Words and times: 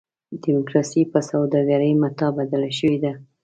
ډیموکراسي 0.43 1.01
په 1.11 1.19
سوداګرۍ 1.29 1.91
متاع 2.01 2.29
بدله 2.37 2.69
شوې 2.77 2.97
ده. 3.03 3.13